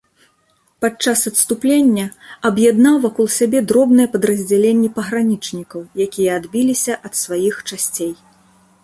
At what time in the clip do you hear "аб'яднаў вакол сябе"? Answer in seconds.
2.49-3.59